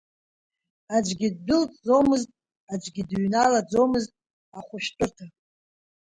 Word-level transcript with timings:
Аӡәгьы 0.95 1.27
ддәылҵӡомызт, 1.35 2.29
аӡәгьы 2.73 3.03
дыҩналаӡомызт 3.09 4.11
ахәышәтәырҭа. 4.57 5.25